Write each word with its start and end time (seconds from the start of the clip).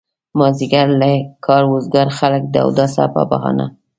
مازيګر 0.37 0.87
له 1.01 1.09
کاره 1.45 1.67
وزګار 1.73 2.07
خلک 2.17 2.43
د 2.49 2.55
اوداسه 2.65 3.03
په 3.13 3.21
بهانه. 3.29 3.65